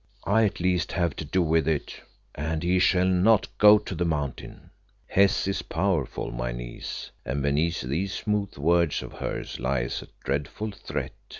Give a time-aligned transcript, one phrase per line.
[0.25, 2.01] "I at least have to do with it,
[2.33, 4.71] and he shall not go to the Mountain."
[5.05, 10.71] "Hes is powerful, my niece, and beneath these smooth words of hers lies a dreadful
[10.71, 11.11] threat.